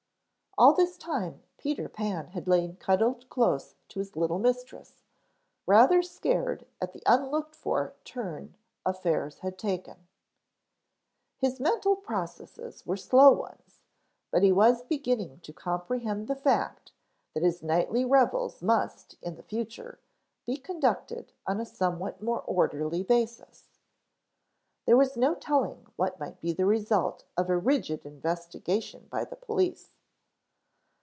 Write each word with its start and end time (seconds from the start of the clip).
All 0.57 0.73
this 0.73 0.97
time 0.97 1.41
Peter 1.57 1.87
Pan 1.87 2.27
had 2.27 2.45
lain 2.45 2.75
cuddled 2.75 3.29
close 3.29 3.75
to 3.87 3.99
his 3.99 4.17
little 4.17 4.37
mistress, 4.37 5.01
rather 5.65 6.01
scared 6.03 6.65
at 6.81 6.91
the 6.91 7.01
unlooked 7.05 7.55
for 7.55 7.93
turn 8.03 8.53
affairs 8.85 9.39
had 9.39 9.57
taken. 9.57 10.07
His 11.37 11.61
mental 11.61 11.95
processes 11.95 12.85
were 12.85 12.97
slow 12.97 13.31
ones, 13.31 13.79
but 14.29 14.43
he 14.43 14.51
was 14.51 14.83
beginning 14.83 15.39
to 15.39 15.53
comprehend 15.53 16.27
the 16.27 16.35
fact 16.35 16.91
that 17.33 17.43
his 17.43 17.63
nightly 17.63 18.03
revels 18.03 18.61
must, 18.61 19.15
in 19.21 19.37
the 19.37 19.43
future, 19.43 19.99
be 20.45 20.57
conducted 20.57 21.31
on 21.47 21.61
a 21.61 21.65
somewhat 21.65 22.21
more 22.21 22.41
orderly 22.41 23.03
basis. 23.03 23.69
There 24.85 24.97
was 24.97 25.15
no 25.15 25.33
telling 25.33 25.87
what 25.95 26.19
might 26.19 26.41
be 26.41 26.51
the 26.51 26.65
result 26.65 27.23
of 27.37 27.49
a 27.49 27.57
rigid 27.57 28.05
investigation 28.05 29.07
by 29.09 29.23
the 29.23 29.37
police. 29.37 29.91